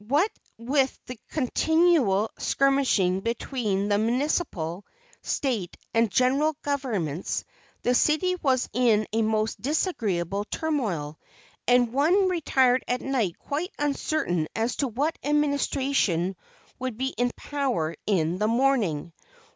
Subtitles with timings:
[0.07, 4.83] What with the continual skirmishing between the municipal,
[5.21, 7.43] State and general governments,
[7.83, 11.19] the city was in a most disagreeable turmoil;
[11.67, 16.35] and one retired at night quite uncertain as to what administration
[16.79, 19.13] would be in power in the morning.